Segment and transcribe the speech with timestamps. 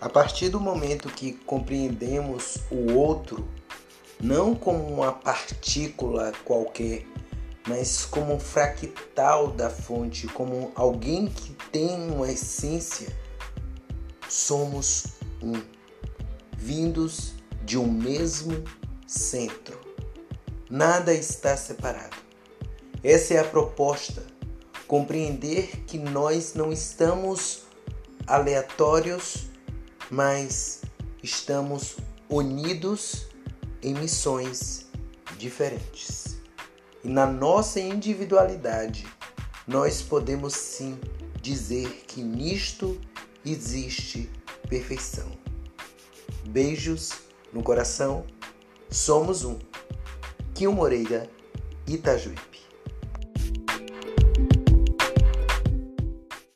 [0.00, 3.48] A partir do momento que compreendemos o outro,
[4.20, 7.04] não como uma partícula qualquer,
[7.66, 13.08] mas como um fractal da fonte, como alguém que tem uma essência,
[14.28, 15.08] somos
[15.42, 15.60] um,
[16.56, 17.34] vindos
[17.64, 18.62] de um mesmo
[19.04, 19.80] centro.
[20.70, 22.16] Nada está separado.
[23.02, 24.22] Essa é a proposta.
[24.86, 27.64] Compreender que nós não estamos
[28.26, 29.47] aleatórios,
[30.10, 30.82] mas
[31.22, 31.96] estamos
[32.28, 33.26] unidos
[33.82, 34.86] em missões
[35.38, 36.38] diferentes.
[37.04, 39.06] E na nossa individualidade,
[39.66, 40.98] nós podemos sim
[41.40, 43.00] dizer que nisto
[43.44, 44.30] existe
[44.68, 45.30] perfeição.
[46.48, 47.12] Beijos
[47.52, 48.26] no coração,
[48.90, 49.58] somos um.
[50.54, 51.30] Kim Moreira,
[51.86, 52.67] Itajuípe.